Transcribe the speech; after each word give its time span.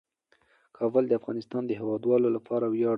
کابل 0.77 1.03
د 1.07 1.13
افغانستان 1.19 1.61
د 1.67 1.71
هیوادوالو 1.79 2.27
لپاره 2.35 2.65
ویاړ 2.67 2.85
دی. 2.87 2.87